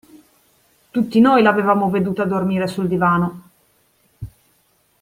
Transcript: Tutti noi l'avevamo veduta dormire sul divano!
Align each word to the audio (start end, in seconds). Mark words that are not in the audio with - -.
Tutti 0.89 1.19
noi 1.19 1.43
l'avevamo 1.43 1.91
veduta 1.91 2.25
dormire 2.25 2.65
sul 2.65 2.87
divano! 2.87 3.43